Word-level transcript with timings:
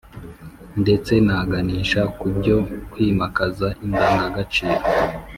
ndetse 0.81 1.13
na 1.27 1.37
ganisha 1.51 2.01
ku 2.17 2.25
byo 2.35 2.57
kwimakaza 2.91 3.67
indangangaciro 3.85 4.81